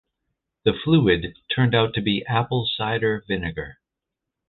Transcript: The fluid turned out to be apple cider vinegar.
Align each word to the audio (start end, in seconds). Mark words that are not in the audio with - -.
The 0.65 0.73
fluid 0.83 1.37
turned 1.55 1.75
out 1.75 1.93
to 1.93 2.01
be 2.01 2.25
apple 2.25 2.65
cider 2.65 3.23
vinegar. 3.27 3.77